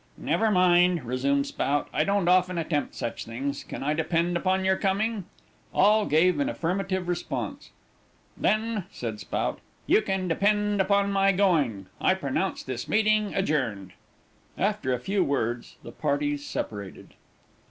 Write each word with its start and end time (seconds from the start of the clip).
"Never 0.17 0.49
mind," 0.49 1.03
resumed 1.03 1.45
Spout, 1.45 1.87
"I 1.93 2.03
don't 2.03 2.27
often 2.27 2.57
attempt 2.57 2.95
such 2.95 3.23
things. 3.25 3.63
Can 3.63 3.83
I 3.83 3.93
depend 3.93 4.35
upon 4.35 4.65
your 4.65 4.75
coming?" 4.75 5.25
All 5.75 6.07
gave 6.07 6.39
an 6.39 6.49
affirmative 6.49 7.07
response. 7.07 7.69
"Then," 8.35 8.85
said 8.89 9.19
Spout, 9.19 9.59
"you 9.85 10.01
can 10.01 10.27
depend 10.27 10.81
upon 10.81 11.11
my 11.11 11.31
going, 11.31 11.85
I 12.01 12.15
pronounce 12.15 12.63
this 12.63 12.87
meeting 12.87 13.35
adjourned." 13.35 13.93
After 14.57 14.91
a 14.91 14.99
few 14.99 15.23
words 15.23 15.75
the 15.83 15.91
parties 15.91 16.43
separated. 16.43 17.13